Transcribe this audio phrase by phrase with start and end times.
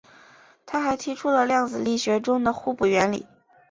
[0.65, 3.27] 他还提出量子力学中的互补原理。